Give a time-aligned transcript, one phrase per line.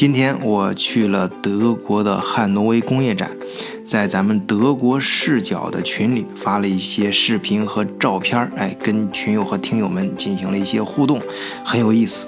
[0.00, 3.36] 今天我去了德国的汉诺威工业展，
[3.84, 11.20] 在咱们德国视角的群里发了一些视频和照片儿，哎，跟群友和听友们进行了一些互动，
[11.62, 12.24] 很有意思。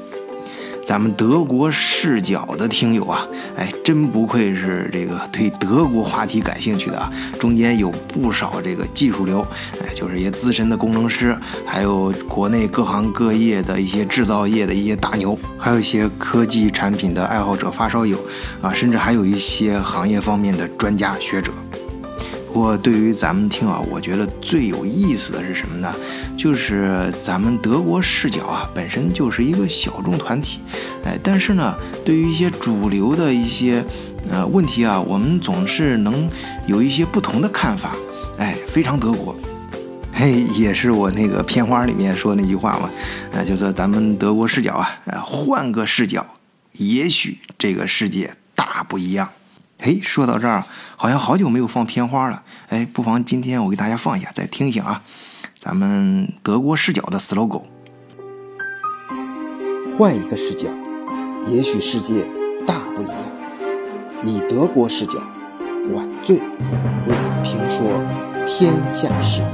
[0.84, 3.24] 咱们德国视角的听友啊，
[3.56, 7.10] 哎，真不愧是这个对德国话题感兴趣的啊！
[7.38, 9.46] 中间有不少这个技术流，
[9.80, 18.18] 哎，就是一些资深的工程师，还有国内各行各业的一些制造业的一些大牛，还有一些科技产品的爱好者、发烧友
[18.60, 21.52] 啊，甚至还有一些行业方面的专家学者。
[22.52, 25.90] 不过，对于咱们听啊，我觉得最有意思的是什么呢？
[26.36, 30.60] 就是咱们德国视角啊，本身就是一个小众团体，
[31.04, 33.84] 哎，但是呢，对于一些主流的一些
[34.30, 36.28] 呃问题啊，我们总是能
[36.66, 37.94] 有一些不同的看法，
[38.38, 39.36] 哎，非常德国，
[40.12, 42.90] 嘿，也是我那个片花里面说那句话嘛，
[43.32, 46.26] 哎，就说咱们德国视角啊，换个视角，
[46.72, 49.28] 也许这个世界大不一样。
[49.78, 50.64] 嘿，说到这儿，
[50.96, 52.42] 好像好久没有放片花了。
[52.68, 55.02] 哎，不妨今天我给大家放一下，再听一下啊。
[55.64, 57.62] 咱们德国视角的 slogan，
[59.96, 60.68] 换一个视角，
[61.46, 62.24] 也许世界
[62.66, 63.14] 大不一样。
[64.24, 65.20] 以德国视角，
[65.92, 67.86] 晚醉为你评说
[68.44, 69.44] 天下事。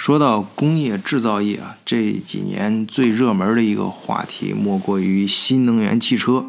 [0.00, 6.42] 说到工业制造业啊，这几年最热门的一个话题莫过于新能源汽车。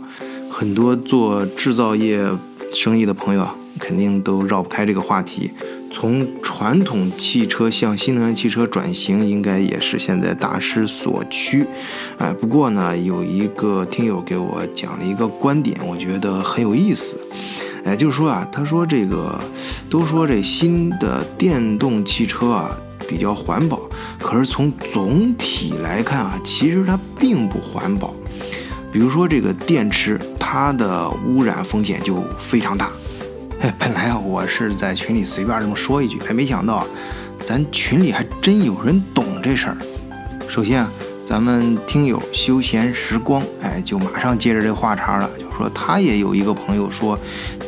[0.49, 2.25] 很多做制造业
[2.73, 5.51] 生意的朋友啊，肯定都绕不开这个话题。
[5.91, 11.67] 从传统汽车向新能源汽车转型，应该也是现在大势所趋。
[12.19, 17.17] 哎，不过呢，有一个听友给我讲了一个观点，我觉得很有意思。
[17.83, 19.37] 哎，就是说啊，他说这个
[19.89, 22.71] 都说这新的电动汽车啊。
[23.11, 23.77] 比较环保，
[24.17, 28.13] 可是从总体来看啊，其实它并不环保。
[28.89, 32.89] 比如说这个电池，它的污染风险就非常大。
[33.59, 36.87] 哎，本来，我是在群里随便这么说一句，哎，没想到
[37.45, 39.77] 咱群里还真有人懂这事儿。
[40.47, 40.89] 首先啊，
[41.25, 47.19] 咱们听友休闲时光，哎，就马上接着这话茬了，就说他也有一个朋友说，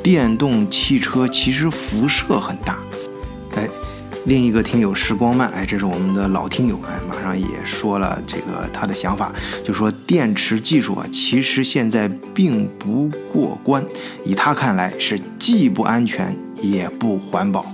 [0.02, 2.80] 电动汽车其实辐射很大。
[4.26, 9.34] 另一个听友时光慢，哎，这是我们的老听友，哎，马上也说了这个他的想法，
[9.66, 13.84] 就说电池技术啊，其实现在并不过关，
[14.24, 17.73] 以他看来是既不安全也不环保。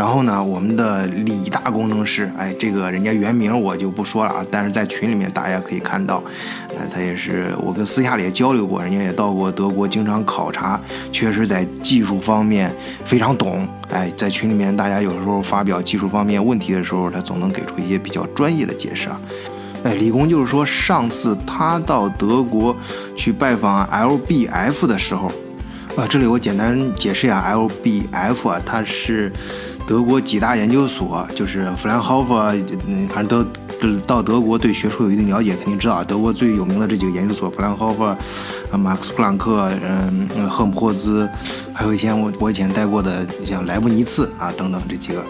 [0.00, 6.22] 然后呢，我们的李大工程师，哎，这个人家原名我就不说了啊，但是在群里面大家可以看到，
[6.70, 10.80] 呃，他也是我跟私下里也交流过，人家也到过德国，经常考察，
[11.12, 12.74] 确实在技术方面
[13.04, 19.20] 非常懂，哎，在群里面大家有时候发表技术方面问题的时候，他总能给出一些比较专业的解释啊，
[19.84, 22.74] 哎，李工就是说，上次他到德国
[23.14, 25.30] 去拜访 LBF 的时候，
[25.94, 29.30] 啊，这里我简单解释一下 LBF 啊，它是。
[29.90, 32.36] 德国几大研究所，就是弗兰豪夫，
[32.86, 33.44] 嗯，反正
[33.80, 38.16] 都到德国对学术有一定了解，肯定知道啊德国最有名的这几个研究所，弗兰豪夫、啊，
[38.78, 41.28] 马克思普朗克，嗯，赫姆霍兹，
[41.74, 45.24] 还有以前我我以前待过的像莱布尼茨啊等等这几个。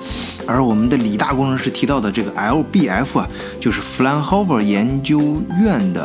[0.46, 3.26] 而我们的李大工程师提到的这个 LBF 啊，
[3.58, 6.04] 就是弗兰豪夫研究院的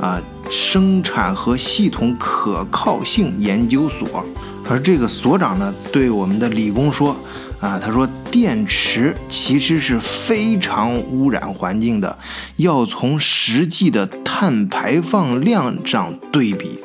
[0.00, 4.24] 啊生产和系统可靠性研究所。
[4.68, 7.16] 而这个所长呢，对我们的李工说。
[7.60, 12.18] 啊，他说电池其实是非常污染环境的，
[12.56, 16.78] 要从实际的碳排放量上对比。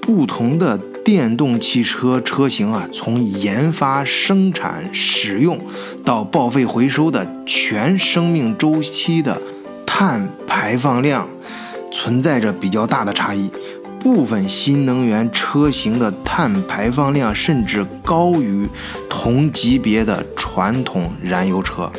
[0.00, 5.60] 不同的电动汽车车型啊，从研发、生产、使用
[6.04, 9.40] 到报废回收的全生命周期的
[9.86, 11.28] 碳排放量，
[11.92, 13.50] 存在着比较大的差异。
[14.14, 18.66] 部分新能源车型的碳排放量甚至高于
[19.08, 21.90] 同级别的传统燃油车，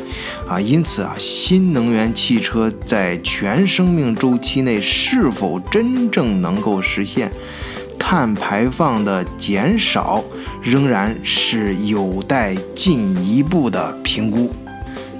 [0.48, 7.30] 啊，因此啊，新能源汽车在全生命周期内是否真正能够实现
[7.98, 10.22] 碳排放的减少，
[10.60, 14.52] 仍然是有待进一步的评估。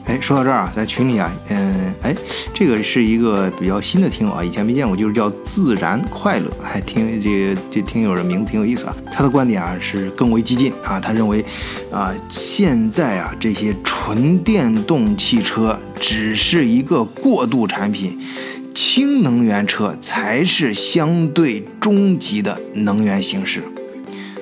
[0.07, 2.15] 哎，说到这儿啊，在群里啊，嗯，哎，
[2.53, 8.97] 这个是一个比较新的听友啊，以前没见过，就是叫自然快乐，还听这个这听友的名字挺有意思啊。
[9.13, 11.45] 他的观点啊是更为激进啊，他认为
[11.93, 18.19] 啊，现在啊这些纯电动汽车只是一个过渡产品，
[18.75, 23.63] 氢能源车才是相对终极的能源形式。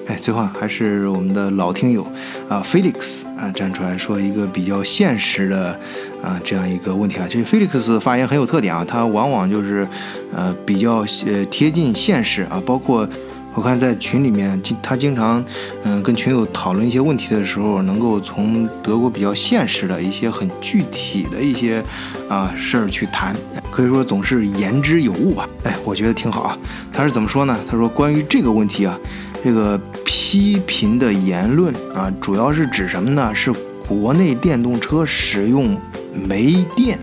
[0.09, 2.03] 哎，最后还是我们的老听友
[2.49, 5.79] 啊，Felix 啊站出来说一个比较现实的
[6.23, 7.27] 啊这样一个问题啊。
[7.29, 9.87] 这 Felix 发言很有特点啊，他往往就是
[10.35, 13.07] 呃比较呃贴近现实啊，包括
[13.53, 15.45] 我看在群里面，他经常
[15.83, 21.85] 嗯跟群友讨论一些问题的时候，能够从德国比较现实的一些很具体的一些
[22.31, 23.37] 啊事儿去谈，
[23.71, 25.47] 可以说总是言之有物吧。
[25.65, 26.59] 哎，我觉得挺好啊。
[26.95, 27.55] 他是怎么说呢？
[27.71, 28.99] 他说关于这个问题啊。
[29.41, 29.81] 这个
[30.31, 33.35] 批评的言论啊，主要是指什么呢？
[33.35, 33.51] 是
[33.89, 35.75] 国内电动车使用
[36.13, 36.99] 煤电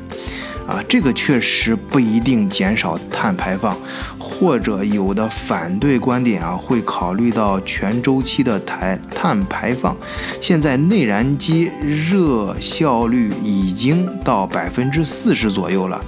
[0.68, 3.75] 啊，这个确实不一定减少碳排放，
[4.19, 9.98] 或者有的反对观点啊，会考虑到全周期的碳碳排放。
[10.39, 16.00] 现在内燃机热效率已经到百分之四十左右了。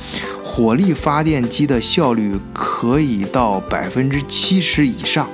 [0.43, 5.27] 火力发电机的效率可以到百分之七十以上。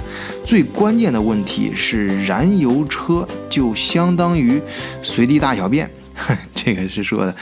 [0.46, 4.62] 最关键的问题是，燃油车就相当于
[5.02, 5.90] 随地大小便，
[6.54, 7.36] 这个是说的。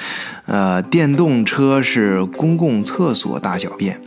[0.45, 3.99] 呃，电动车是公共厕所大小便。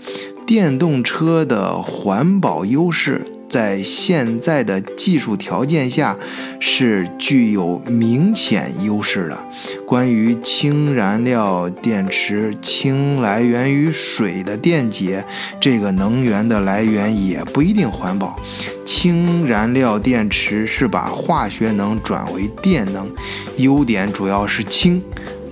[0.47, 3.25] 电动车的环保优势。
[3.49, 6.17] 在现在的技术条件下，
[6.61, 9.39] 是具有明显优势的。
[9.87, 15.25] 关于氢燃料电池，氢来源于水的电解，
[15.61, 18.37] 这个能源的来源也不一定环保。
[18.85, 23.11] 氢燃料电池是把化学能转为电能，
[23.59, 25.03] 优点主要是氢，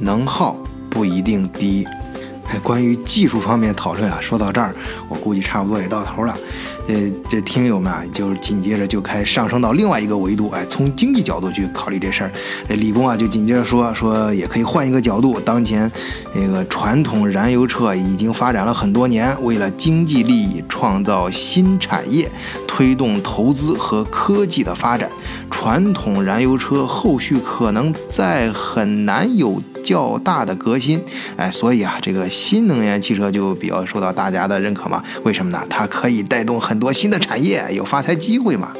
[0.00, 0.56] 能耗
[0.90, 1.86] 不一定低。
[2.62, 4.74] 关于技术方面讨论啊，说到这儿，
[5.08, 6.36] 我估计差不多也到头了。
[6.88, 6.94] 呃，
[7.30, 12.32] 这听友们啊，就紧接着就开上升到另外一个维度，哎，从经济角度去考虑这事儿。
[12.68, 15.38] 呃理工啊，就紧接着说说，也可以换一个角度。
[15.40, 15.90] 当前
[16.34, 22.28] 那个传统燃油车已经发展了很多年，为了经济利益创造新产业，
[22.66, 25.08] 推动投资和科技的发展，
[25.50, 29.62] 传统燃油车后续可能再很难有。
[29.84, 31.02] 较大的革新，
[31.36, 35.02] 哎，所以啊，这个新能源汽车就比较受到大家的认可嘛？
[35.24, 35.58] 为什么呢？
[35.68, 38.72] 它可以带动很很多新的产业，有发财机会嘛？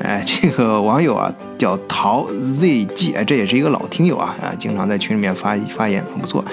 [0.00, 2.24] 哎， 这个网友啊叫陶
[2.60, 6.44] zg，这也是一个老听友啊，啊，经常在群里面发发言，很不错，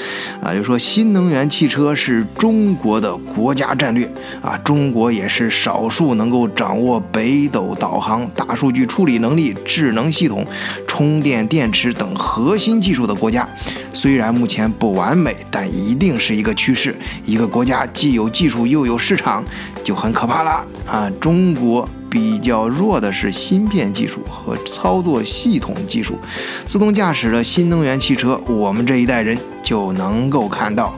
[0.42, 4.12] 啊，就说新能源汽车是中国的国家战略
[4.42, 10.44] 啊，中国也是少数能够掌握北斗导航、大数据处理能力、智能系统、
[10.88, 13.48] 充电电池等核心技术的国家。
[13.92, 16.96] 虽然目前不完美，但一定是一个趋势。
[17.26, 19.44] 一个国家既有技术又有市场，
[19.83, 21.12] 就很可怕了啊！
[21.19, 21.88] 中国。
[22.13, 26.15] 比较弱的是芯片技术和操作系统技术，
[26.63, 30.95] 自动驾驶的新能源汽车，我们这一代人就能够看到。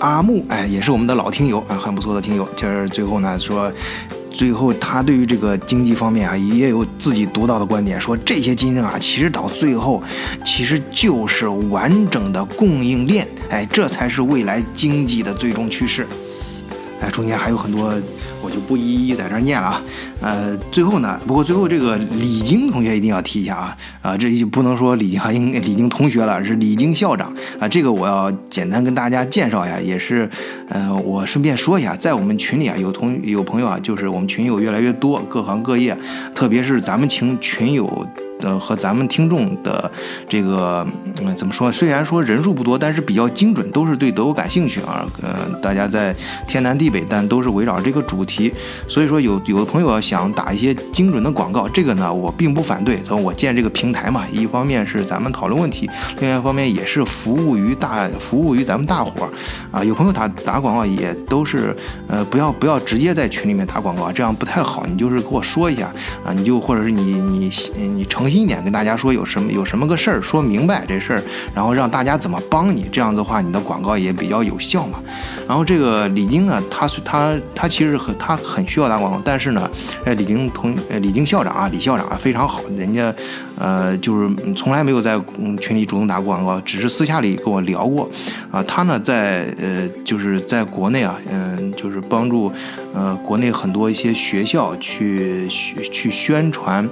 [0.00, 2.46] 阿木，哎，也是我们的老听友啊，很不错的听友。
[2.54, 3.72] 就是最后呢，说
[4.30, 10.02] 最后他对于这个经济方面啊，也有自己独到的观点，说这些竞争啊，其实到最后
[10.44, 16.06] 其实就是完整的供应链，哎，这才是未来经济的最终趋势。
[17.00, 17.92] 哎，中间还有很多。
[18.40, 19.82] 我就不一一在这念了啊，
[20.20, 30.30] 呃，最后呢，不过最后这个李晶同学一定要提一下啊，啊，这就不能说李晶，应李晶同学了，是李晶校长啊，这个我要简单跟大家介绍一下，也是，
[30.68, 35.98] 呃，我顺便说一下，在我们群里啊，有同有朋友啊，就是我们群友越来越多，各行各业，
[36.32, 38.06] 特别是咱们群群友。
[38.40, 39.90] 呃，和咱们听众的
[40.28, 40.86] 这个
[41.36, 41.70] 怎么说？
[41.72, 45.04] 虽然说人数不多，但是比较精准，都是对德国感兴趣啊。
[45.22, 46.14] 呃，大家在
[46.46, 48.52] 天南地北，但都是围绕这个主题。
[48.86, 53.00] 所以说，有有的朋友想打一些精准的广告，这个呢，我并不反对。
[53.02, 59.30] 从我建这个平台嘛，一方面是咱们讨论问题，另外一方面也是服务于大服务于咱们大伙儿
[59.72, 59.82] 啊。
[59.82, 64.86] 有朋友打打广告也都是呃，不要不要直接在群里面打广告，这样不太好。
[64.86, 65.92] 你就是给我说一下
[66.24, 68.27] 啊，你就或者是你你你成。
[68.28, 71.22] 诚心一点跟大家说有什么有什么个事儿说明白这事儿，
[71.54, 75.00] 然后让大家怎么帮你，这样子的话你的广告也比较有效嘛。
[75.48, 79.70] 然后这个李晶呢，他他他其实很他很需要打广告，但是呢，
[80.04, 83.14] 哎李晶同呃李晶校长啊李校长啊非常好，人家
[83.56, 85.18] 呃就是从来没有在
[85.58, 88.06] 群里主动打过广告，只是私下里跟我聊过
[88.50, 88.62] 啊。
[88.64, 92.52] 他呢在呃就是在国内啊嗯就是帮助
[92.92, 96.86] 呃国内很多一些学校去去宣传。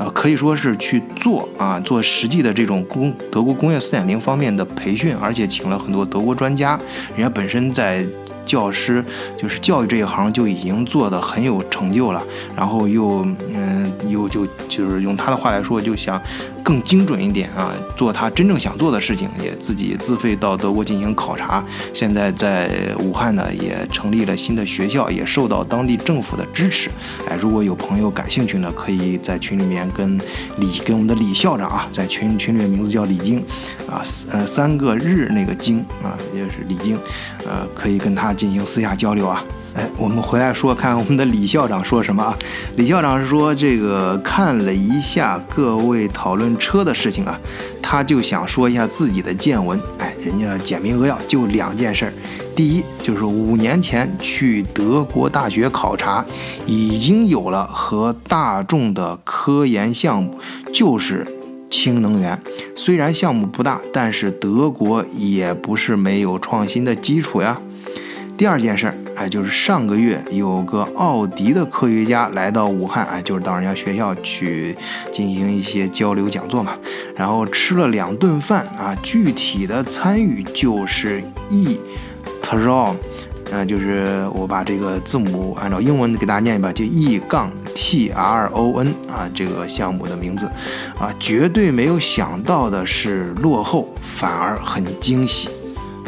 [0.00, 6.80] 啊，可以说是去做啊，做实际的这种工德国工业四点零方面的培训，而且请了很多德国专家，
[7.14, 8.06] 人家本身在。
[8.46, 9.04] 教师，
[9.40, 12.20] 就是教育这一行就已经做得很有成就了。
[12.56, 16.20] 然后又嗯，又就就是用他的话来说，就想
[16.62, 21.64] 更精准一点啊，做他真正想做的事情，也自己自费到德国进行考察。
[21.92, 26.90] 现在在武汉呢，也成立了新的学校，也受到当地政府的支持。
[27.28, 30.18] 哎，如果有朋友感兴趣呢，可以在群里面跟
[30.58, 33.40] 李跟我们的李校长啊，在群群里面名字叫李晶
[33.88, 36.98] 啊，呃，三个日那个晶啊，也是李晶，
[37.46, 39.44] 呃，可以跟他进行私下交流啊。
[39.74, 42.36] 哎，我们回来说看我们的李校长说什么啊？
[42.76, 47.38] 李校长是说这个看了一下各位讨论车的事情啊，
[47.80, 49.80] 他就想说一下自己的见闻。
[49.98, 52.12] 哎，人家简明扼要，就两件事儿。
[52.56, 56.24] 第一就是五年前去德国大学考察，
[56.66, 60.36] 已经有了和大众的科研项目，
[60.72, 61.26] 就是
[61.70, 62.38] 氢能源。
[62.74, 67.58] 虽然项目不大，但是德国也不是没有创新的基础呀。
[68.40, 74.74] 第二件事儿，哎，就是上个月有个奥迪的科学家来到武汉，哎，就是到人家学校去
[75.12, 76.72] 进行一些交流讲座嘛，
[77.14, 81.78] 然后吃了两顿饭啊，具体的参与就是 E
[82.42, 82.94] Tron，
[83.50, 90.46] 嗯，就是我把这个字母按照英文给大家念一遍，就 E 杠 T R O N 啊，这个项目的名字
[90.98, 95.50] 啊，绝对没有想到的是落后，反而很惊喜。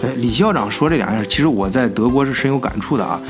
[0.03, 3.21] 呃，李校长说这两样，其实我在德国是深有感触的啊。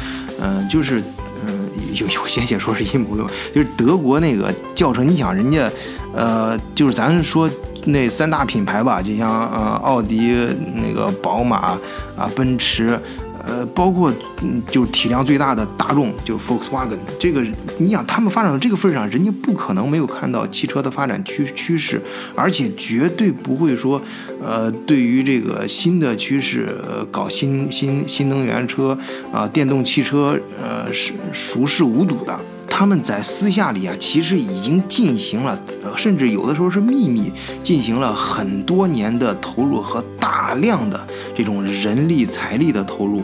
[0.41, 1.01] 嗯，就是，
[1.47, 5.71] 嗯，有有些也说是阴谋论，就是德国那个教程，你想人家，
[6.15, 7.49] 呃，就是咱说
[7.85, 11.79] 那三大品牌吧，就像呃奥迪、那个宝马
[12.17, 12.99] 啊、奔驰。
[13.45, 17.45] 呃，包括嗯，就是体量最大的大众，就是 Volkswagen，这个
[17.79, 22.01] 你想他们发展到这个份上，人家不可能没有看到汽车的发展趋趋势，
[22.35, 24.01] 而且绝对不会说，
[24.41, 28.97] 呃，对于这个新的趋势，呃，搞新新新能源车
[29.33, 32.39] 啊，电动汽车，呃，是熟视无睹的。
[32.83, 35.57] 他们在私下里啊，其实已经进行了，
[35.97, 37.31] 甚至有的时候是秘密
[37.63, 43.23] 进行了很多年的投入和大量的这种人力财力的投入，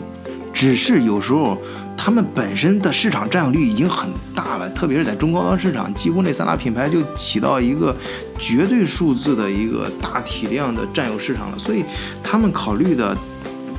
[0.53, 1.57] 只是有时候
[1.97, 7.93] 他们本身的市场占有率已经很大了，特别是在中高端市场，几乎那三大品牌就起到一个
[8.37, 11.83] 绝对数字的一个大体量的占有市场了，所以
[12.23, 13.13] 他们考虑的。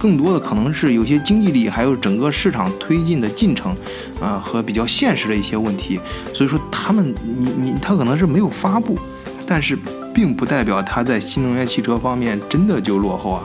[0.00, 3.76] 更多的可能是有些经济力，还有整个市场推进的进程，
[4.18, 6.00] 啊和比较现实的一些问题。
[6.32, 8.98] 所以说他们，你你他可能是没有发布，
[9.46, 9.78] 但是
[10.14, 13.42] 并不代表他在新能源汽车方面真的就落后啊。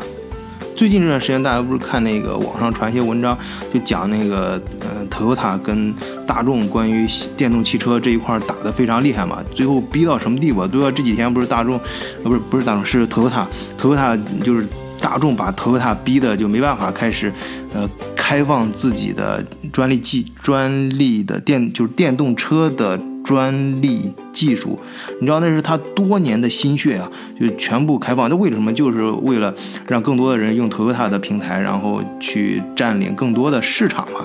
[0.77, 3.37] 最近这段时间，大家不是看那个网上传一些文章，
[3.73, 5.93] 就讲那个呃，Toyota 跟
[6.25, 10.65] 大众关于电动汽车这一块打得非常厉害嘛，最后逼到什么地步？
[10.65, 11.79] 都要这几天不是大众，
[12.23, 14.65] 呃不是不是大众是 Toyota，Toyota 就是。
[15.05, 17.31] 大众把 Toyota 逼的就没办法开始，
[17.75, 24.79] 呃，开放自己的专利技专利的电就是电动车的专利技术，
[25.21, 27.07] 你知道那是他多年的心血啊，
[27.39, 28.27] 就全部开放。
[28.31, 28.73] 那为什么？
[28.73, 29.53] 就是为了
[29.87, 34.21] 让更多的人用 Toyota 的平台，然后去占领更多的市场嘛。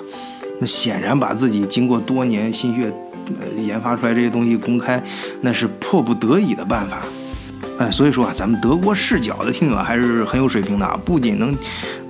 [0.60, 2.90] 那显然把自己经过多年心血，
[3.38, 5.02] 呃，研发出来这些东西公开，
[5.42, 7.02] 那是迫不得已的办法。
[7.80, 11.56] 哎，所以说啊，咱们德国视角的听友还是很有水平的啊，不仅能，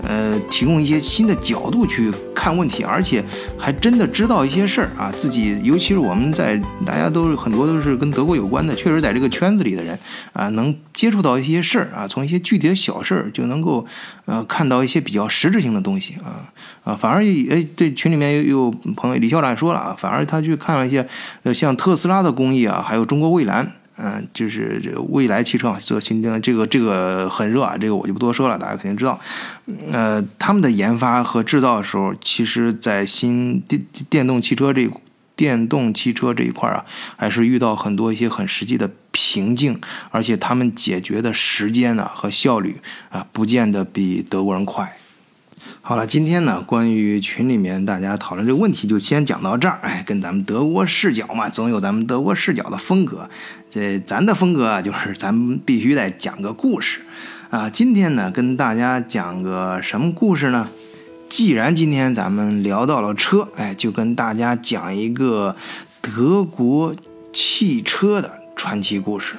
[0.03, 3.25] 呃，提供一些新的角度去看问题，而且
[3.57, 5.13] 还真的知道一些事儿啊。
[5.17, 9.97] 自己，尤其是我们在大家都是很多都是跟德国有关的，确实在这个圈子里的人
[10.33, 13.87] 啊，能接触到一些事儿啊，从一些具体的小事儿就能够，
[14.25, 16.51] 呃，看到一些比较实质性的东西啊
[16.83, 21.07] 啊，反而哎，对群里面有有朋友李校长也说了啊，反而他去看了一些，
[21.45, 23.71] 呃，像特斯拉的工艺啊，还有中国蔚蓝。
[24.03, 29.21] 嗯，就是这个未来汽车做新的这个这个很热啊，这个我就不多说了，大家肯定知道。
[29.93, 34.89] 呃，他们的研发和制造的时候，其实，在新电电动汽车这
[35.37, 36.85] 电动汽车这一块啊，
[37.17, 39.79] 还是遇到很多一些很实际的瓶颈，
[40.11, 42.77] 而且他们解决的时间呢和效率
[43.11, 44.97] 啊，不见得比德国人快。
[45.83, 49.79] 好了，今天呢，关于群里面大家讨论这个问题，就先讲到这儿。
[49.81, 53.29] 哎，跟咱们德国视角嘛，总有咱们德国视角的风格。
[53.71, 57.01] 这咱的风格啊，就是咱们必须得讲个故事
[57.49, 57.71] 啊。
[57.71, 60.69] 今天呢，跟大家讲个什么故事呢？
[61.31, 65.57] 既然今天咱们聊到了车，哎，就跟大家讲一个
[66.03, 66.95] 德国
[67.33, 69.35] 汽车的传奇故事。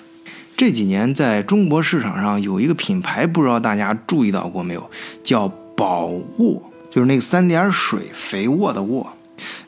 [0.57, 4.89] 这几年在中国市场上有一个品牌，不知道大家注意到过没有？
[5.23, 5.53] 叫。
[5.75, 6.05] 宝
[6.37, 9.15] 沃就是那个三点水肥沃的沃，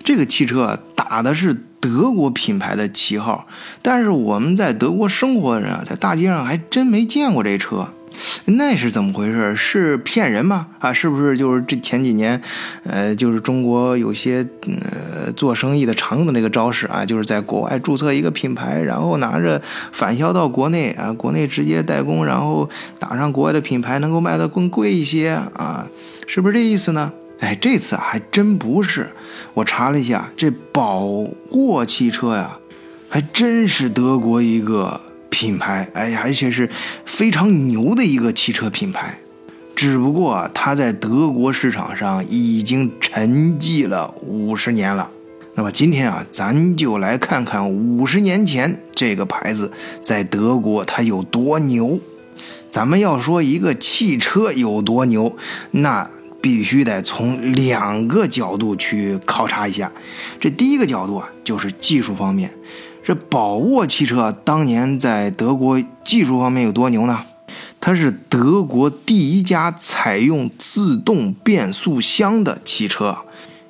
[0.03, 3.48] 这个汽车打的是德国品牌的旗号，
[3.81, 7.88] 但是我们在德国生活的人啊，在大街上还真没见过这车。
[8.46, 9.55] 那是怎么回事？
[9.55, 10.67] 是骗人吗？
[10.79, 12.41] 啊，是不是就是这前几年，
[12.84, 25.88] 呃，就是中国有些呃做生意的常用的那个招式啊，就是在国外注册一个品牌，然后拿着返销到国内啊，国内直接代工，然后打上国外的品牌，能够卖得更贵一些啊，
[26.27, 27.12] 是不是这意思呢？
[27.39, 29.10] 哎，这次还真不是，
[29.53, 31.05] 我查了一下，这宝
[31.50, 32.58] 沃汽车呀，
[33.10, 35.00] 还真是德国一个。
[35.33, 36.69] 品牌，哎，而且是
[37.05, 39.17] 非常牛的一个汽车品牌，
[39.75, 45.09] 只不过它在德国市场上已经沉寂了五十年了。
[45.55, 51.99] 那么今天啊，咱就来看看五十年前这个牌子在德国它有多牛。
[52.69, 55.35] 咱们要说一个汽车有多牛，
[55.71, 56.07] 那
[56.39, 59.91] 必须得从两个角度去考察一下。
[60.39, 62.51] 这第一个角度啊，就是技术方面。
[63.03, 67.25] 这宝沃汽车当年在德国技术方面有多牛呢？
[67.81, 73.17] 它是德国第一家采用自动变速箱的汽车，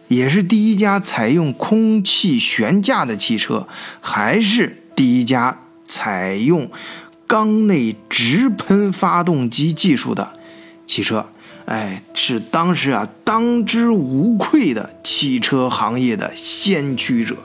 [0.07, 3.67] 也是第一家采用空气悬架的汽车，
[3.99, 6.69] 还是第一家采用
[7.25, 10.33] 缸内直喷发动机技术的
[10.85, 11.25] 汽车。
[11.65, 17.35] 哎，是当时啊当之无愧的汽车行业的先驱者。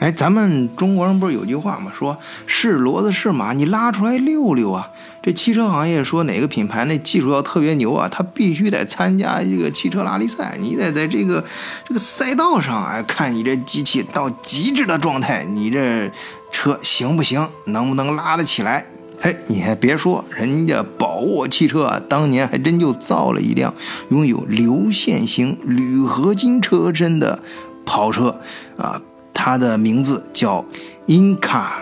[0.00, 1.92] 哎，咱们中国人不是有句话吗？
[1.94, 2.16] 说
[2.46, 4.88] 是骡子是马，你拉出来溜溜啊！
[5.22, 11.44] 这汽车行业说哪个品牌那技术要特别牛啊，他必须得参加这个汽车拉力赛，你得在这个
[11.86, 16.10] 这个赛道上哎，看你这机器到极致的状态，你这
[16.50, 18.86] 车行不行，能不能拉得起来？
[19.20, 23.74] 嘿，你还别说，人家宝沃汽车啊，当年还真就造了一辆
[24.08, 27.42] 拥有流线型铝合金车身的
[27.84, 28.40] 跑车
[28.78, 29.02] 啊。
[29.32, 30.64] 他的名字叫
[31.06, 31.80] 英卡，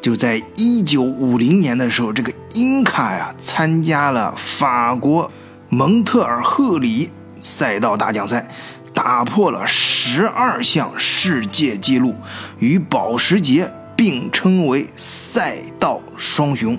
[0.00, 5.30] 就在一九五零年的时候，这个英卡呀参加了法国
[5.68, 7.08] 蒙特尔赫里
[7.40, 8.48] 赛道大奖赛，
[8.92, 12.14] 打破了十二项世界纪录，
[12.58, 16.78] 与保时捷并称为赛道双雄。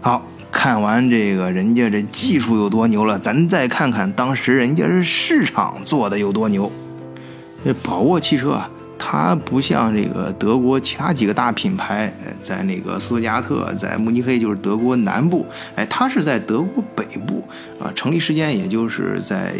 [0.00, 6.70] 好看完这个人家这技术有多牛了，咱再看看当时人家是市场做的有多牛。
[7.64, 8.70] 这宝沃汽车啊。
[8.96, 15.44] 它不像这个德国其他几个大品牌，在那个斯图加特，在慕尼黑，就是德国南部，
[15.74, 17.42] 哎，它是在德国北部
[17.78, 19.52] 啊，成立时间也就是在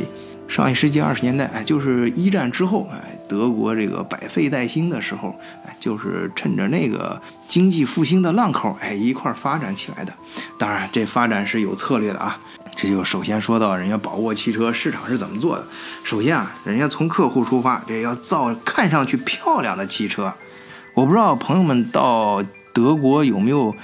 [0.46, 5.34] 上一世纪二十年代，哎，就是一战之后，哎，德国这个百废待兴的时候，
[5.66, 10.12] 哎，就是趁着那个经济复兴的浪口，哎，一块发展起来的。
[10.58, 12.38] 当然，这发展是有策略的啊。
[12.76, 15.66] 这就首先说到人家宝沃汽车市场是怎么做的。
[16.02, 20.32] 首先啊，人家从客户出发，这要造看上去漂亮的汽车。
[20.94, 23.74] 我不知道朋友们到德国有没有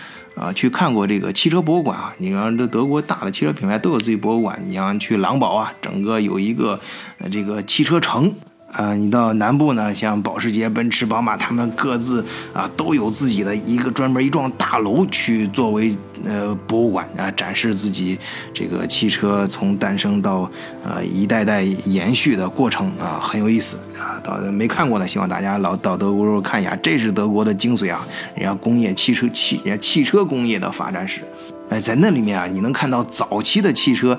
[0.41, 2.15] 啊去看过这个汽车博物馆啊？
[2.17, 6.81] 你看这德国大的汽车品牌都有自己博物馆，你像去狼堡啊，整个有一个
[7.19, 8.35] 呃这个汽车城。
[8.73, 18.17] 啊，你到南部呢，像保时捷、奔驰、宝马，他们各自啊都有自己的一个专门一幢大楼，去作为呃博物馆啊展示自己
[18.55, 20.49] 这个汽车从诞生到
[20.85, 24.21] 呃一代代延续的过程啊，很有意思啊。
[24.23, 28.07] 到没看过的，希望大家老到德国时候看一下，这是德国的精髓啊，
[28.37, 31.23] 人家工业汽车汽人家汽车工业的发展史。
[31.71, 34.19] 哎，在那里面啊，你能看到早期的汽车。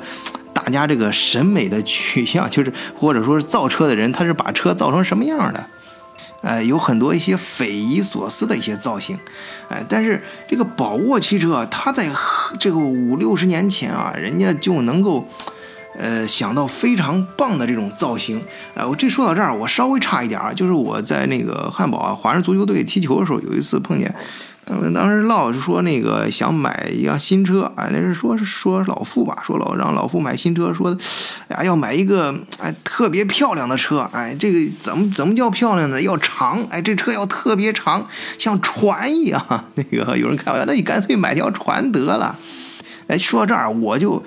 [0.63, 5.65] 大家这个审美的取向， 就是或者说是造车的人，他是把车造成什么样的？
[6.41, 9.15] 呃，有很多一些匪夷所思的一些造型，
[9.69, 12.09] 哎，但是这个宝沃汽车，它在
[12.57, 15.27] 这个五六十年前啊，人家就能够，
[15.95, 18.41] 呃，想到非常棒的这种造型。
[18.73, 24.15] 哎，我这说到这儿，我稍微差一点啊，就是我在那个汉堡啊，华人足球队踢球的时候，有一次碰见。
[24.71, 30.97] 嗯，当时唠是说那个想买一辆新车，哎，那是说说老傅吧，说老让老傅买新车，说，
[31.49, 36.01] 哎呀要买一个哎特别漂亮的车，哎，这个怎么怎么叫漂亮呢？
[36.01, 38.07] 要长，哎，这车要特别长，
[38.39, 39.65] 像船一样。
[39.75, 42.37] 那个有人开玩笑，那你干脆买条船得了。
[43.07, 44.23] 哎，说到这儿，我就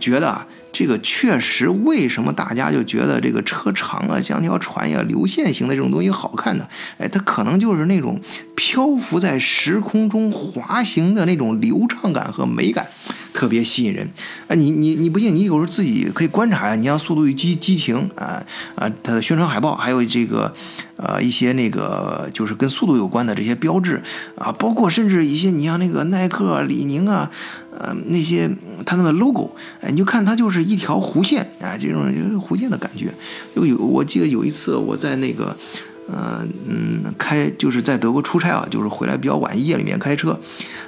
[0.00, 0.46] 觉得。
[0.74, 6.66] 这个确实，为什么大家就觉得这个车长啊，像条船呀，流线型的这种东西好看呢？
[6.98, 8.20] 哎，它可能就是那种
[8.56, 12.88] 漂浮在时空中滑行的那种流畅感和美感。
[13.32, 14.08] 特别吸引人，
[14.46, 15.34] 哎，你你你不信？
[15.34, 16.76] 你有时候自己可以观察呀。
[16.76, 18.40] 你像《速度与激激情》啊
[18.76, 20.54] 啊，它的宣传海报，还有这个
[20.96, 24.02] 呃一些那个就是跟速度有关的这些标志
[24.36, 27.30] 啊，包括甚至一些你像那个耐克、李宁啊，
[27.76, 28.50] 呃那些
[28.84, 32.02] 它那个 logo，哎，你就看它就是一条弧线啊，这种
[32.38, 33.12] 弧线的感觉。
[33.54, 35.56] 就有我记得有一次我在那个。
[36.06, 40.38] 呃嗯，开就是在德国出差啊，就是回来比较晚，夜里面开车，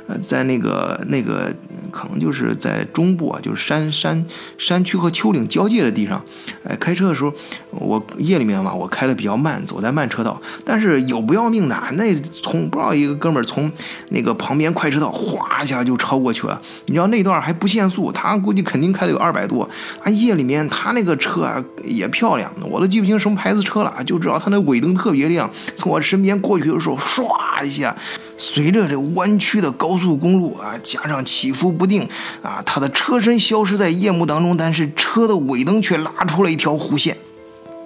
[0.06, 1.52] 呃，在那个那个
[1.90, 4.24] 可能就是在中部啊，就是山山
[4.56, 6.22] 山区和丘陵交界的地上。
[6.62, 7.32] 哎，开车的时候，
[7.70, 10.40] 我夜里面嘛，我开的比较慢，走在慢车道。
[10.64, 13.70] 但是有不要命的，那从不知道一个哥们儿从
[14.10, 16.60] 那个旁边快车道哗一下就超过去了。
[16.86, 19.68] 你知道那段还不限速，他估计肯定开的有二百多。
[20.02, 25.50] 啊，夜里面他那个车啊也漂亮，我都记不清什么牌子车了，就知道他那尾灯特别亮。
[25.74, 27.96] 从我身边过去的时候，唰一下。
[28.38, 32.06] 随着这弯曲的高速公路啊，加上起伏不定
[32.42, 37.16] 啊，它的车身消失在夜幕当中，但是车的尾灯却拉出了一条弧线。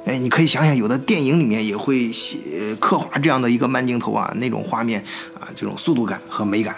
[0.07, 2.39] 哎，你可以想想，有的电影里面也会写
[2.81, 5.05] 刻画这样的一个慢镜头啊，那种画面
[5.39, 6.75] 啊，这种速度感和美感。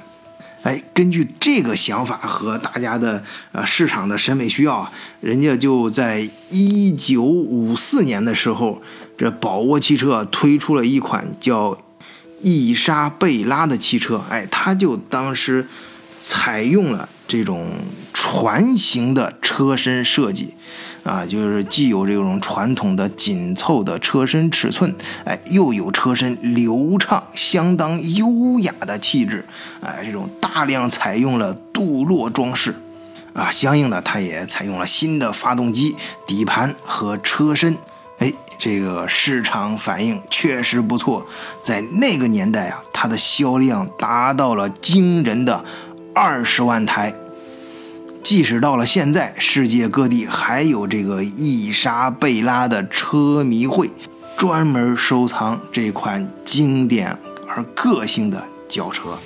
[0.65, 8.83] 哎，根据这个想法和大家的呃市场的审美需要啊，人家就在一九五四年的时候，
[9.17, 11.79] 这宝沃汽车推出了一款叫。
[12.43, 15.67] 伊莎贝拉的汽车，哎，它就当时
[16.19, 17.71] 采用了这种
[18.13, 20.53] 船型的车身设计，
[21.05, 24.93] 啊，就是既有这种传统的紧凑的车身尺寸，
[25.25, 29.45] 哎，又有车身流畅、相当优雅的气质，
[29.81, 32.75] 哎，这种大量采用了镀铬装饰，
[33.35, 35.95] 啊，相应的它也采用了新的发动机、
[36.27, 37.77] 底盘和车身。
[38.23, 41.27] 哎，这个市场反应确实不错，
[41.61, 45.65] 在那个年代啊，它的销量达到了惊人的
[46.15, 47.13] 二十万台。
[48.23, 53.91] 即使到了现在，世界各地还有这个伊莎贝拉的车迷会，
[54.37, 59.19] 专门收藏这款经典而个性的轿车。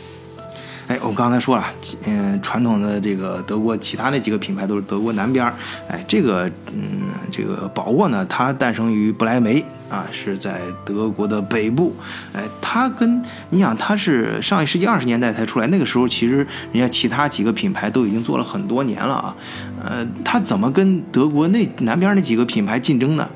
[0.88, 1.64] 哎，我刚才说了，
[2.06, 5.52] 嗯，传统的这个德国其他那几个品牌都是德国南边儿。
[5.88, 11.92] 哎，这个，嗯，这个宝沃呢，它诞生于不来梅啊，是在德国的北部。
[12.32, 13.20] 哎，它跟
[13.50, 19.36] 你想，它是上一世纪二十年代才出来，那个时候其实人家其他几个品牌都已经做了很多年了啊。
[19.84, 23.28] 呃，它怎么跟德国那南边那几个品牌竞争呢？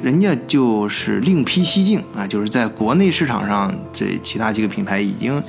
[0.00, 5.42] 人家就是另辟蹊径啊，就是在国内市场上，这其他几个品牌已经。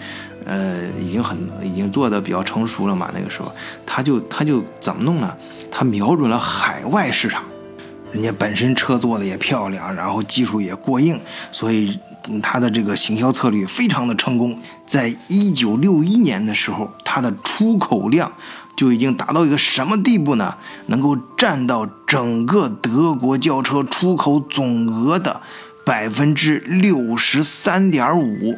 [0.49, 3.11] 呃，已经很已经做的比较成熟了嘛。
[3.13, 3.53] 那个时候，
[3.85, 5.31] 他就他就怎么弄呢？
[5.69, 7.43] 他瞄准了海外市场，
[8.11, 11.19] 人家本身车做的也漂亮，然后技术也过硬，
[11.51, 11.99] 所以
[12.41, 14.57] 他的这个行销策略非常的成功。
[14.87, 18.31] 在一九六一年的时候，它的出口量
[18.75, 20.55] 就已经达到一个什么地步呢？
[20.87, 25.39] 能够占到整个德国轿车出口总额的
[25.85, 28.57] 百分之六十三点五。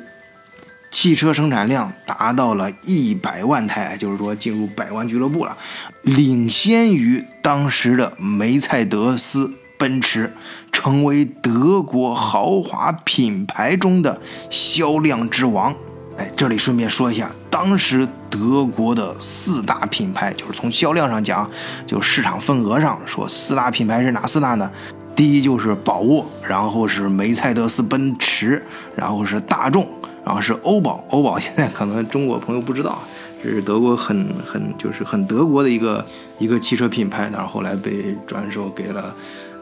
[0.92, 5.58] 汽车生产量达到了一百万台，就是说进入百万俱乐部了，
[6.04, 10.32] 领先于当时的梅赛德斯奔驰，
[10.72, 15.74] 成为德国豪华品牌中的销量之王。
[16.18, 21.50] 哎，这里顺便说一下，当时德国的四大品牌，就是从销量上讲，
[21.88, 24.70] 就市场份额上说，四大品牌是哪四大呢？
[25.16, 28.64] 第一就是宝沃，然后是梅赛德斯奔驰，
[28.96, 29.88] 然后是大众。
[30.24, 33.00] 然后是欧宝，欧宝现在可能中国朋友不知道，
[33.44, 36.06] 是德国很很就是很德国的一个
[36.38, 39.16] 一个汽车品牌，然后后来被转手给了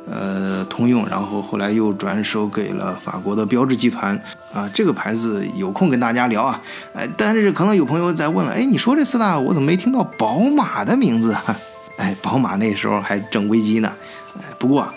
[0.09, 4.19] 呃通用，然后后来又转手给了法国的标致集团
[4.53, 4.69] 啊。
[4.73, 6.61] 这个牌子有空跟大家聊啊，
[6.93, 11.43] 哎，但是可能有朋友在问了，哎，你说这四大我怎么没听到宝马的名字啊？
[11.97, 13.91] 哎，宝马那时候还正危机呢，
[14.37, 14.87] 哎，不过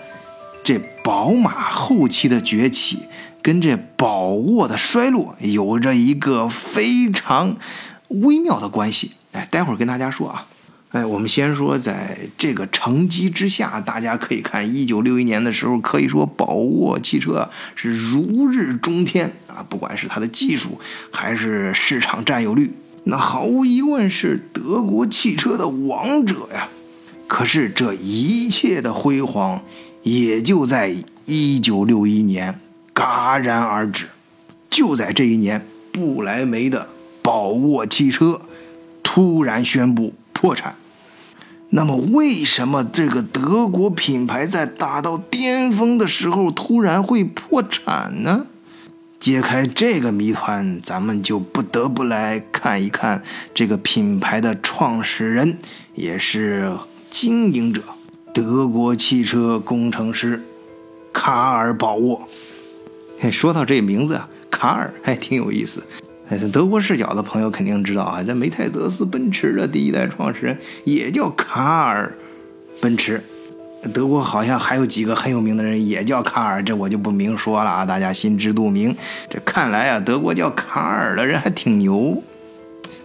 [0.62, 3.01] 这宝马后期的崛起。
[3.42, 7.57] 跟这宝沃的衰落有着一个非常
[8.07, 10.46] 微妙的关系，哎，待会儿跟大家说啊，
[10.90, 22.72] 哎，我们先说在这个成绩之下，大家可以看一九六一年的时候，可以说宝沃汽车是如日中天啊，不管是它的技术还是市场占有率，
[23.07, 26.68] 那毫无疑问是德国汽车的王者呀。
[27.27, 29.64] 可是这一切的辉煌，
[30.02, 32.60] 也就在一九六一年。
[32.94, 34.06] 戛然而止。
[34.70, 36.88] 就在这一年，不来梅的
[37.20, 38.40] 宝沃汽车
[39.02, 40.76] 突然宣布破产。
[41.70, 48.46] 那么，为什么这个德国品牌在达到巅峰的时候突然会破产呢？
[49.18, 53.22] 揭开这个谜团，咱们就不得不来看一看
[53.54, 55.58] 这个品牌的创始人，
[55.94, 56.76] 也是
[57.10, 57.82] 经营者——
[58.34, 60.42] 德国汽车工程师
[61.12, 62.26] 卡尔·宝沃。
[63.30, 65.82] 说到这名字啊，卡尔还挺有意思。
[66.28, 72.16] 哎，德国视角的朋友肯定知道啊，这梅赛德斯奔驰的第一代创始人也叫卡尔
[72.80, 73.22] 奔驰。
[73.92, 78.96] 德国好像还有几个很有名的人也叫卡尔，这我就不明说了啊，大家心知肚明。
[79.28, 82.22] 这看来啊，德国叫卡尔的人还挺牛。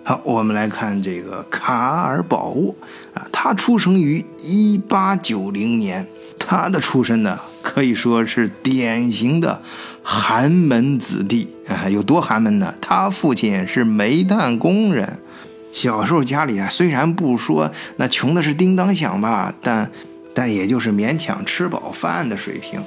[0.08, 2.74] 好，我们来看这个卡尔保沃
[3.14, 6.08] 啊，他出生于一八九零年，
[6.40, 9.62] 他的出身呢可以说是典型的
[10.02, 12.74] 寒门子弟啊，有多寒门呢？
[12.80, 15.20] 他父亲是煤炭工人，
[15.74, 19.92] 小时候家里啊虽然不说那穷的是叮当响吧，但
[20.34, 22.82] 但也就是勉强吃饱饭的水平。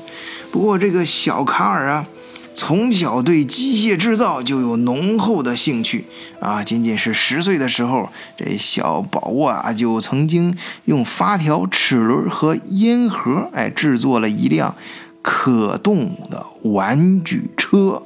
[0.51, 2.07] 不过这个小卡尔啊。
[2.55, 6.05] 从小对机械制造就有浓厚的兴趣
[6.41, 6.63] 啊！
[6.63, 14.75] 仅仅是十岁的时候，这小宝沃啊就曾经用发条、齿轮和烟盒，哎，制作了一辆
[15.23, 18.03] 可动的玩具车。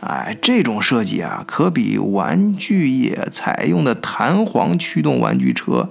[0.00, 5.88] 哎，这种设计啊，可比玩具业采用的弹簧驱动玩具车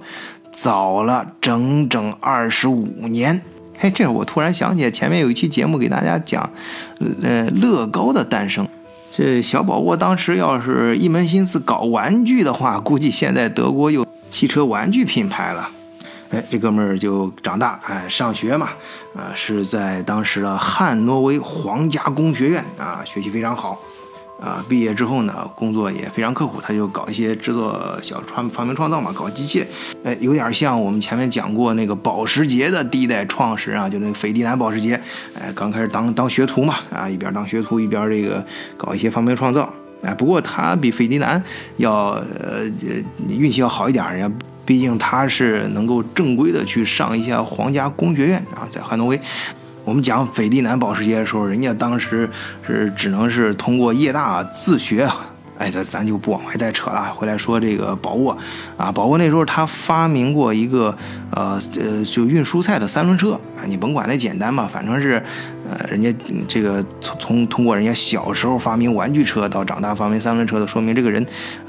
[0.52, 3.42] 早了整整二十五年。
[3.78, 6.48] 嘿，这我突然想起来前面有一期节目给大家讲，
[7.22, 8.66] 呃，乐高的诞生。
[9.10, 15.68] 这小宝沃当时要是一门心思搞玩具的话，估计现在德国有汽车玩具品牌了。
[16.30, 18.70] 哎，这哥们儿就长大，哎，上学嘛，
[19.14, 23.78] 啊，是在当时的汉诺威皇家工学院啊，学习非常好。
[24.40, 29.64] 啊，毕业之后呢，工作也非常刻苦，他就搞一些制作小创发明创造嘛，搞机械，
[30.04, 35.00] 哎，有点像我们前面讲过那个保时捷的第一代创始人啊，就那个斐迪南保时捷，
[35.38, 38.44] 哎，刚开始当当学徒嘛，啊，一边当学徒一边这个
[38.76, 39.72] 搞一些发明创造，
[40.02, 41.42] 哎，不过他比斐迪南
[41.78, 42.64] 要呃
[43.28, 49.18] 运气要好一点，人家毕竟他是能够正规的去上一下皇家工学院啊，在汉诺威。
[49.86, 52.28] 我们讲斐迪南保时捷的时候，人家当时
[52.66, 55.30] 是只能是通过业大自学啊。
[55.58, 57.04] 哎，咱咱就不往外再扯了。
[57.14, 58.36] 回来说这个宝沃
[58.76, 60.94] 啊，宝沃那时候他发明过一个
[61.30, 63.64] 呃呃，就运蔬菜的三轮车啊。
[63.66, 65.22] 你甭管那简单吧，反正是
[65.70, 66.12] 呃，人家
[66.48, 71.24] 这个从从通过人家小时候发明玩具车到长大发明三轮车的，说明这个人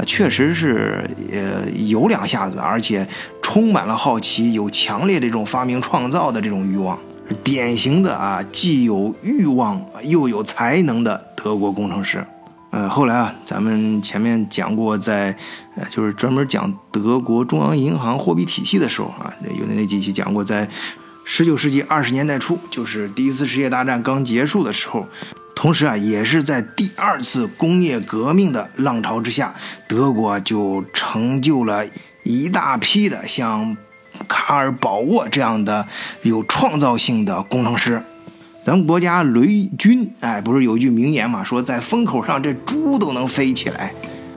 [0.08, 3.08] 确实是呃有两下子，而且
[3.44, 7.00] 充满了好奇，有强烈的这种发明创造的这种欲望。
[7.44, 12.26] 典型的啊，既有欲望又有才能的德国工程师。
[12.70, 15.36] 呃，后来啊，咱们前面讲过，在
[15.76, 20.68] 呃，就是专门讲德国中央银行货币体系的时候啊，有的那几期讲过，在
[21.24, 25.06] 十九世纪二十年代初，就是第一次世界大战刚结束的时候，
[25.56, 29.56] 同时啊，也是在第二次工业革命的浪潮之下，
[29.88, 31.86] 德国就成就了
[32.24, 33.76] 一大批的像。
[34.28, 35.86] 卡尔保沃这样的
[36.22, 38.02] 有创造性的工程师，
[38.66, 43.94] 咱们国家雷军，哎，不是有一句名言嘛，说在风口上这猪都能飞起来，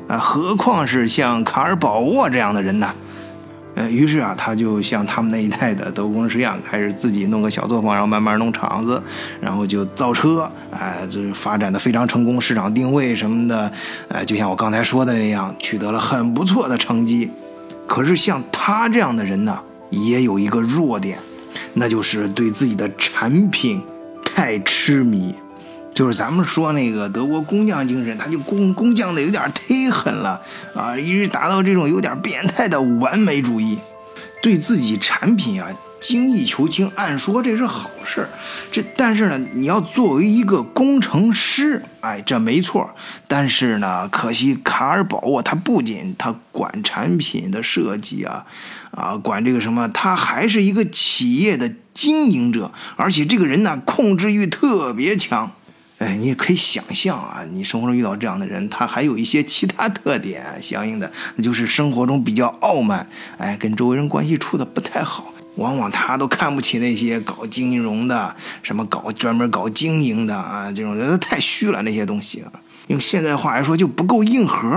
[0.09, 2.91] 啊，何况是像卡尔保沃这样的人呢？
[3.77, 9.01] 呃，于是啊，他就像他们那一代的德国工程师一样，开始自己弄个小作坊，然后慢慢弄厂子，
[9.41, 13.73] 然后就造车，哎，就是发展的非常成功，市场定位什么的，
[14.09, 17.31] 哎，就像我刚才说的那样，取得了很不错的成绩。
[17.87, 19.57] 可是像他这样的人呢？
[19.91, 21.19] 也有一个弱点，
[21.75, 23.83] 那就是对自己的产品
[24.25, 25.35] 太痴迷，
[25.95, 30.41] 就是咱们说那个德国工匠精神，他就工工匠的有点忒狠了
[30.75, 33.79] 啊，一直达到这种有点变态的完美主义，
[34.43, 35.69] 对自己产品啊。
[36.01, 38.27] 精益求精，按说这是好事，
[38.73, 42.89] 这但是呢，你要作为一个工程师，哎，这没错。
[43.29, 48.47] 但是呢，可惜卡尔保沃他不仅他管产品的设计啊，
[48.91, 55.51] 啊，管这个什么，他还是一个企业的经营者，而且这个人呢，控制欲特别强。
[55.99, 65.33] 哎，你也可以想象啊，你生活中遇到这样的人，他还有一些其他特点相应的，那就是生活中比较傲慢，哎，跟周围人关系处的不太好。
[65.57, 72.53] 往往他都看不起那些搞金融的，什么搞专门搞经营的啊，这种人太虚了，那些东西啊，
[72.87, 74.69] 用现在话来说就不够硬核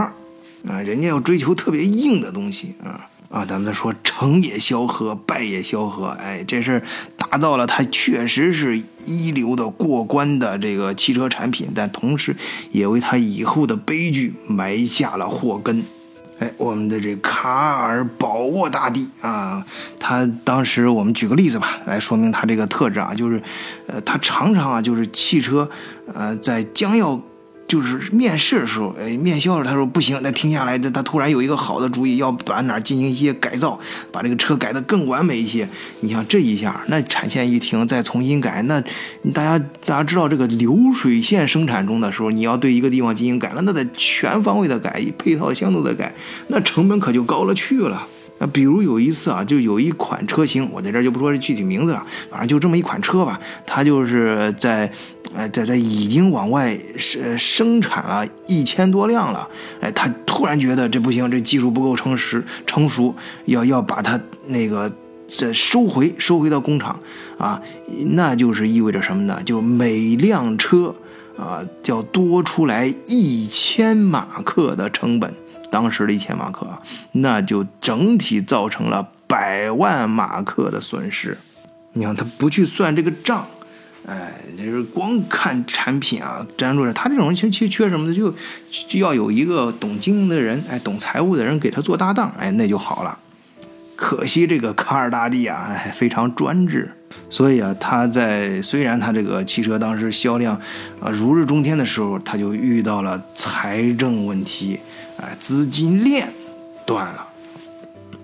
[0.67, 6.79] 啊，人家要追求特别硬的东西啊啊，咱们说成也萧何，败也萧何，哎，这是
[7.17, 12.35] 打造了他确实是一流的过关的这个汽车产品，但同时
[12.69, 15.83] 也为他以后的悲剧埋下了祸根。
[16.37, 19.65] 哎，我们的这卡尔保沃大帝啊，
[19.99, 23.41] 他当时我们举个例子吧，来说明他这个特质啊，就是，
[23.87, 25.67] 呃，他常常啊，就是汽车，
[26.13, 27.19] 呃，在将要。
[27.73, 33.79] 就是面试的时候，哎，面销时他说不行，那停下来，他他突然有一个好的主意，要把哪儿进行一些改造，
[34.11, 35.67] 把这个车改得更完美一些。
[36.01, 38.79] 你像这一下，那产线一停，再重新改，那
[39.33, 39.57] 大家
[39.87, 46.13] 大家知道这个流水线生产中的时候，你要对一个地方进行改了，那得全方位的改，配套相度的改，
[46.49, 48.07] 那成本可就高了去了。
[48.51, 54.91] 比如有一次啊，就有一款车型，我在这就不说具体名字了，反正就这么一款车吧，它就是在，
[55.33, 59.47] 呃，在在已经往外生生产了一千多辆了，
[59.79, 64.91] 哎，他突然觉得这不行，这技术不够成熟，成熟，要要把它那个
[65.27, 66.99] 再收回，收回到工厂，
[67.37, 67.61] 啊，
[68.11, 69.41] 那就是意味着什么呢？
[69.45, 70.93] 就每辆车
[71.37, 75.33] 啊要多出来一千马克的成本。
[75.73, 76.67] 当时的一千马克，
[77.13, 81.35] 那就整体造成了百万马克的损失。
[81.93, 83.47] 你看他不去算这个账，
[84.05, 86.93] 哎，就是光看产品啊，粘住着。
[86.93, 88.13] 他这种人其实缺缺什么的？
[88.13, 88.31] 就
[88.87, 93.17] 就要有一个懂经营的人，哎，懂财务的人给他做搭档，哎，那就好了。
[94.03, 96.91] 可惜这个卡尔大帝啊，哎， 非常专制，
[97.29, 100.59] 所以啊，他在虽然他这个汽车当时销量
[100.99, 104.77] 啊如日中天的时候，他就遇到了财政问题。
[105.15, 106.27] 哎，资金链
[106.85, 107.29] 断了。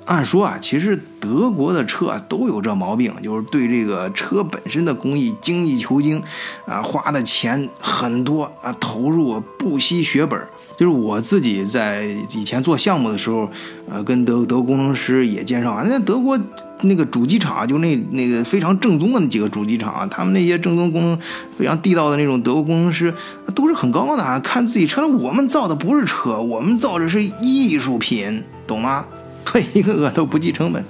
[0.03, 6.21] 按说啊，其实德国的车啊都有这毛病，就是对这个车本身的工艺精益求精，
[6.65, 10.37] 啊，花的钱很多啊，投入不惜血本。
[10.79, 13.49] 就是我自己在以前做项目的时候，
[13.89, 16.39] 呃，跟德德国工程师也介绍啊，那德国。
[16.81, 21.19] 那个主机厂就那那个非常正宗的那几个主机厂，他们那些正宗工
[21.57, 23.13] 非常地道的那种德国工程师
[23.53, 24.39] 都是很高的啊。
[24.39, 29.05] 看自己车，我们造的不是车，我们造的是艺术品，懂吗？
[29.51, 30.81] 对，一个个都不计成本，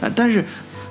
[0.00, 0.42] 啊，但是，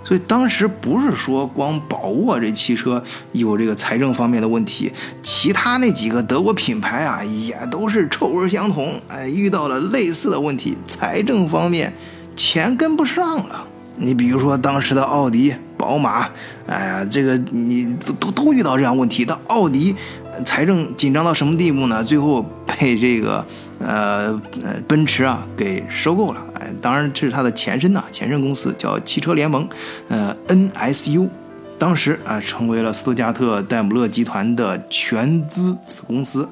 [0.03, 11.93] 所以当时不是说光宝沃这汽车有这个财政方面的问题，其他那几个德国品牌啊也都是臭味相同，哎，遇到了类似的问题，财政方面
[12.35, 13.65] 钱跟不上了。
[13.95, 16.27] 你比如说当时的奥迪、宝马，
[16.65, 19.23] 哎呀，这个你都都遇到这样问题。
[19.23, 19.95] 但奥迪
[20.43, 22.03] 财政紧张到什么地步呢？
[22.03, 23.45] 最后被这个
[23.86, 24.41] 呃
[24.88, 26.41] 奔驰啊给收购了。
[26.60, 29.67] 哎，当然这是它的前身呐，前身公司叫汽车联盟，
[30.08, 31.30] 呃 NSU。
[31.80, 36.48] 当时啊，成为了斯图加特戴姆勒集团的全资子公司，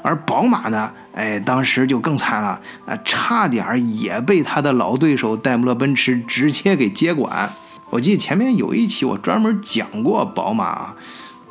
[0.00, 3.64] 而宝马呢，哎，当时就更惨了啊，差点
[3.98, 7.50] 也被他的老对手戴姆勒奔驰直接给接管。
[7.90, 10.64] 我记得前面有一期我专门讲过宝马。
[10.66, 10.96] 啊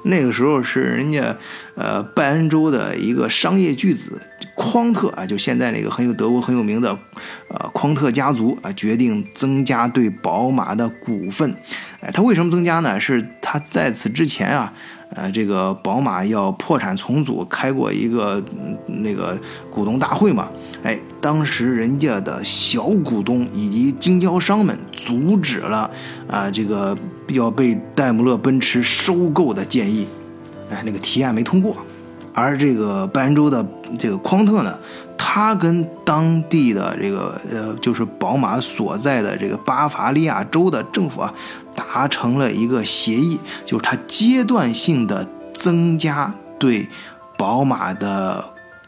[0.07, 1.35] 那个时候是人家，
[1.73, 4.21] 呃，拜恩州的一个商业巨子
[4.55, 6.97] 匡特啊，就现在那个很有德国很有名的，
[7.49, 11.53] 呃，匡特家族啊，决定增加对宝马的股份。
[11.99, 12.99] 哎，他为什么增加呢？
[12.99, 14.73] 是他在此之前啊。
[15.13, 18.43] 呃，这个宝马要破产重组，开过一个
[18.87, 19.39] 那个
[19.69, 20.49] 股东大会嘛？
[20.83, 25.89] 哎，当时人家的小股东以及经销商们阻止了
[26.27, 26.97] 啊，这个
[27.29, 30.07] 要被戴姆勒奔驰收购的建议，
[30.69, 31.77] 哎，那个提案没通过。
[32.33, 33.65] 而这个拜恩州的
[33.97, 34.77] 这个匡特呢，
[35.17, 41.33] 他跟当地的这个呃，就是宝马所在的这个巴伐利亚州的政府啊。
[41.75, 46.87] 达成了一个协议，就是他阶段性的增加对
[47.37, 48.41] 宝马的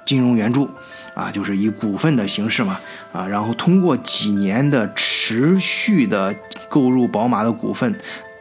[0.06, 0.70] 金融援助，
[1.14, 2.80] 啊，就是以股份的形式嘛，
[3.12, 6.34] 啊，然后通过几年的持续的
[6.70, 7.94] 购入宝马的股份。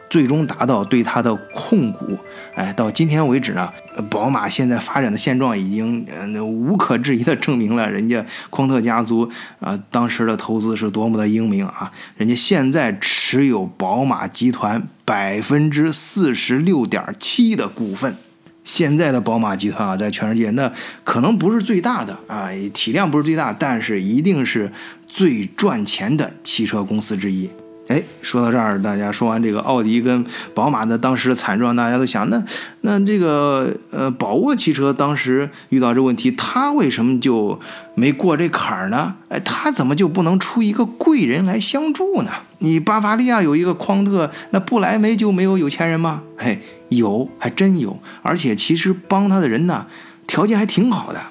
[0.09, 2.17] 最终达到对它的控股，
[2.55, 3.71] 哎，到今天为止呢，
[4.09, 11.91] 宝马现在发展的现状已经呃无可置疑的证明了人家匡特家族啊当时的投资是多么的英明啊！
[12.15, 18.15] 人家现在持有宝马集团百分之四十六点七的股份，
[18.63, 20.71] 现在的宝马集团啊，在全世界那
[21.03, 24.71] 可能不是最大的啊，体量不是最大，但是一定是
[25.05, 27.49] 最赚钱的汽车公司之一。
[27.87, 32.43] 哎，说到这儿，大家说完这个奥迪跟宝马的当时的惨状，大家都想，那
[32.81, 37.57] 那这个呃，宝沃汽车当时遇到这问题，他为什么就
[37.95, 39.15] 没过这坎儿呢？
[39.29, 42.31] 哎，他怎么就不能出一个贵人来相助呢？
[42.59, 46.23] 你巴伐利亚有一个匡特，那不来梅就没有有钱人吗？
[46.37, 49.87] 嘿，有，还真有，而且其实帮他的人呢，
[50.27, 51.21] 条件还挺好的。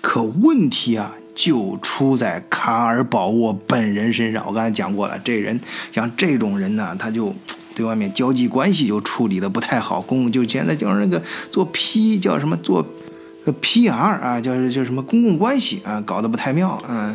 [0.00, 1.12] 可问题啊。
[1.36, 4.42] 就出在卡尔保沃本人身上。
[4.44, 5.60] 我刚才讲过了，这人
[5.92, 7.32] 像这种人呢，他就
[7.76, 10.00] 对外面交际关系就处理的不太好。
[10.00, 11.22] 公共就现在就是那个
[11.52, 12.84] 做 P 叫什么做
[13.62, 17.14] PR 啊，叫叫什么公共关系啊，搞得不太妙，嗯。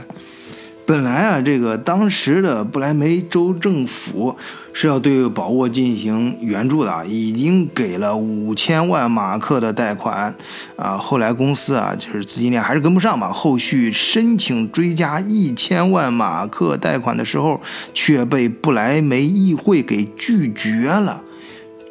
[0.92, 4.36] 本来啊，这个当时的不来梅州政府
[4.74, 10.36] 是要对宝沃进行援助的，已经给了五千万马克的贷款，
[10.76, 17.62] 啊，后来公司啊就是资金链还是跟不上嘛，后续申请追加一千万马克贷款的时候，
[17.94, 21.24] 却被不来梅议会给拒绝了。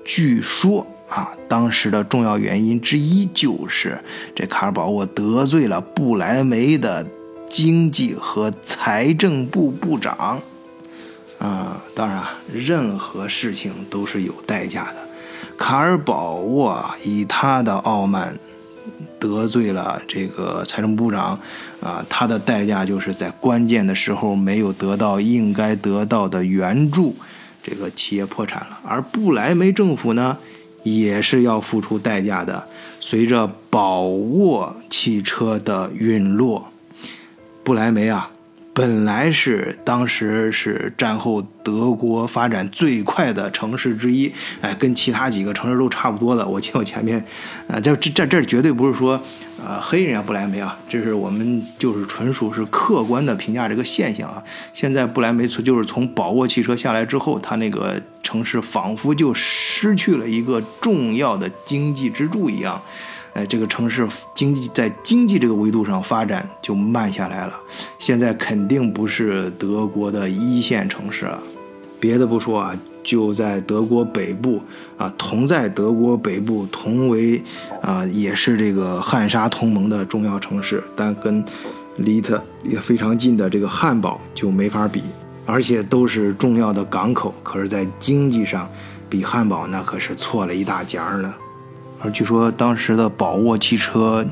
[0.05, 3.99] 据说啊，当时的重要原因之一就是
[4.37, 7.07] 这卡尔宝沃得罪了不来梅的。
[7.51, 10.41] 经济和财政部部长，
[11.41, 14.97] 嗯，当然，任何事情都是有代价的。
[15.59, 18.39] 卡尔保沃以他的傲慢
[19.19, 21.39] 得罪了这个财政部长，
[21.83, 27.15] 啊，他的代价就是在关键的时候没有得到应该得到的援助，
[27.63, 28.81] 这个企业破产了。
[28.87, 30.39] 而布莱梅政府呢，
[30.85, 32.67] 也是要付出代价的。
[33.01, 36.71] 随着宝沃汽车的陨落，
[37.71, 38.29] 不莱梅啊。
[38.75, 46.45] 本来是当时是战后德国发展最快的城市之一，哎，跟其他几个城市都差不多的。
[46.45, 47.25] 我记我前面，
[47.69, 49.21] 呃，这这这这绝对不是说，
[49.65, 54.43] 呃，黑人家不莱梅啊，这是我们就是纯属是客观的评价这个现象啊。
[54.73, 62.83] 现在不莱梅从就是从宝沃汽车下来之后，它那个城市仿佛就失去了一个重要的经济支柱一样。
[63.33, 67.55] 哎，这个城市经济在经济这个维度上发展就慢下来了，
[67.99, 71.41] 现在肯定不是德国的一线城市了。
[71.99, 72.75] 别的不说啊，
[73.05, 74.61] 就在德国北部
[74.97, 77.43] 啊，同在德国北部，同为
[77.83, 81.45] 啊，也是这个汉莎同盟的重要城市，但跟
[81.97, 85.03] 离它也非常近的这个汉堡就没法比，
[85.45, 88.67] 而且都是重要的港口，可是，在经济上
[89.11, 91.35] 比汉堡那可是错了一大截儿呢。
[92.03, 94.25] 而据说当时的宝沃汽车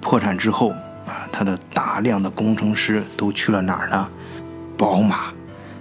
[0.00, 0.70] 破产之后
[1.06, 4.08] 啊，它的大量的工程师都去了哪儿呢？
[4.78, 5.32] 宝马，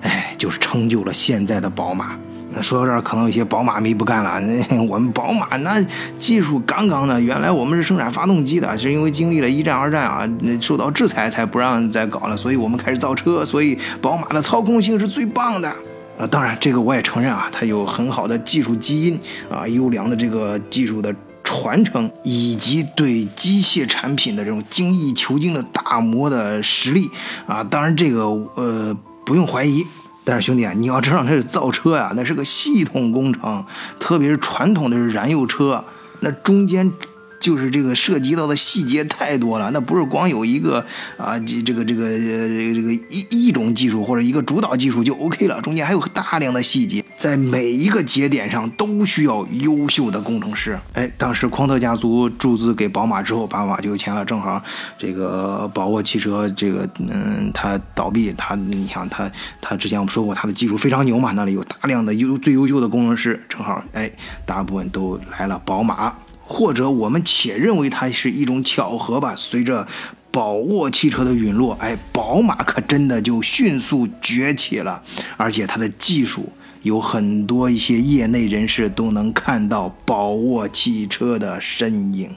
[0.01, 2.15] 哎，就是成就了现在的宝马。
[2.53, 4.41] 那说到这儿，可能有些宝马迷不干了。
[4.41, 5.81] 那 我们宝马那
[6.19, 10.29] 技术杠杠的，原来我们是生产发动机的，是因为经历了一战、二战啊，
[10.59, 13.45] 受到制裁才不让再搞了，所以我们开始造车。
[13.45, 15.73] 所以宝马的操控性是最棒的。
[16.21, 19.19] 啊，当然，这个我也承认啊，它有很好的技术基因
[19.49, 21.13] 啊，优良的这个技术的
[21.43, 27.09] 传承，以及对机械产品的这种精益求精的打磨的实力
[27.47, 27.63] 啊。
[27.63, 28.95] 当然，这个呃
[29.25, 29.83] 不用怀疑。
[30.23, 33.65] 但是兄弟啊，你要知道，那是造车呀，那是个系统工程，
[33.99, 35.83] 特别是传统的燃油车，
[36.19, 36.93] 那中间。
[37.41, 40.85] 就是这个涉及到的细节太多了，那不是光有一个
[41.17, 50.79] 啊，这这个这个这个一一种技术或者一个主导技术就 OK 了，中间还有大量的细节，在每一个节点上都需要优秀的工程师。
[50.93, 54.61] 哎，当时匡特家族注资给宝马之后，宝马就有钱了，正好
[54.97, 59.29] 这个宝沃汽车这个嗯，它倒闭，它你想它
[59.59, 64.11] 它之前我们说过，它的技术非常牛嘛，那里有大量的优最优秀的工程师，正好哎，
[64.45, 66.13] 大部分都来了宝马。
[66.51, 69.33] 或者我们且认为它是一种巧合吧。
[69.37, 69.87] 随着
[70.29, 75.01] 宝沃汽车的陨落，哎，宝马可真的就迅速崛起了，
[75.37, 76.49] 而且它的技术
[76.81, 82.29] 有很多一些业内人士都能看到宝沃汽车的身影。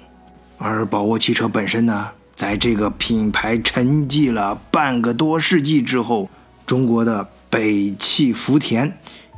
[0.59, 6.31] 而宝沃汽车本身呢，在这个品牌沉寂了半个多世纪之后，
[6.65, 8.91] 中国的北汽福田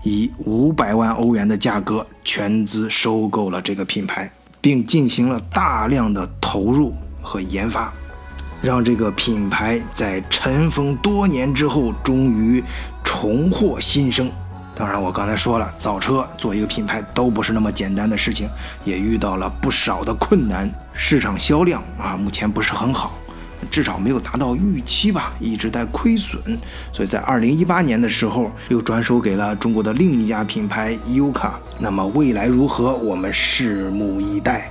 [0.04, 4.30] 以五百万欧元的价格全资收购了这个品牌。
[4.60, 7.92] 并进行了大量的投入和研发，
[8.62, 12.62] 让这个品牌在尘封多年之后终于
[13.04, 14.30] 重获新生。
[14.74, 18.46] 当然，我刚才说了，造车做一个品牌都不是那么简单的事情，
[18.84, 23.12] 也遇到了不少的困难，市场销量啊，目前不是很好。
[23.70, 26.40] 至少没有达到预期吧，一直在亏损，
[26.92, 31.58] 所以在二零一八年的时候又转手给了中国的另一家品牌优卡。
[31.78, 34.70] 那么未来如何，我们拭目以待。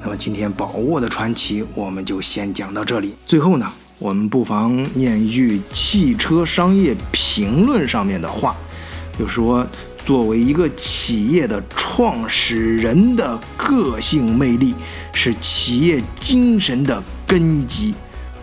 [0.00, 3.14] 那么今天宝沃的传奇我们就先讲到这里。
[3.26, 3.66] 最后呢，
[3.98, 8.54] 我们不妨念一句汽车商业评论上面的话，
[9.18, 9.66] 就说
[10.04, 14.72] 作为一个企业的创始人的个性魅力
[15.12, 17.92] 是企业精神的根基。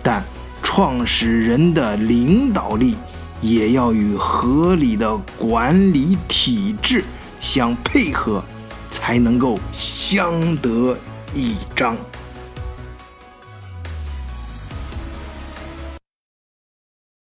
[0.07, 0.23] 但
[0.61, 2.95] 创始人的领导力
[3.41, 7.03] 也要与合理的管理体制
[7.39, 8.43] 相配合，
[8.87, 10.95] 才能够相得
[11.33, 11.97] 益彰。